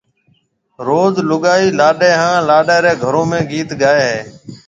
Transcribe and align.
روز 0.87 1.15
لوگائيَ 1.29 1.65
لاڏَي 1.79 2.11
ھان 2.19 2.37
لاڏِي 2.49 2.77
رَي 2.83 2.93
گھرون 3.03 3.25
۾ 3.37 3.39
گيت 3.51 3.69
گائيَ 3.81 4.03
ھيََََ 4.09 4.19